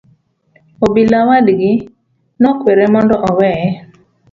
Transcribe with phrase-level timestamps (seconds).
[0.85, 1.71] Obila wadgi
[2.41, 3.67] nokwere mondo oweye.